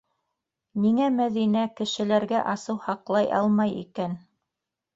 Ниңә 0.85 1.09
Мәҙинә 1.17 1.67
кешеләргә 1.81 2.41
асыу 2.55 2.81
һаҡлай 2.89 3.31
алмай 3.43 3.79
икән? 3.85 4.21